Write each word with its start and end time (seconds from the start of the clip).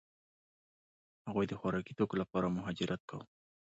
هغوی 1.27 1.45
د 1.49 1.53
خوراکي 1.59 1.93
توکو 1.97 2.15
لپاره 2.21 2.53
مهاجرت 2.57 3.01
کاوه. 3.09 3.25